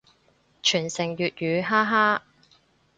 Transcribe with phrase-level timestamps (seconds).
[0.63, 2.23] 傳承粵語，哈哈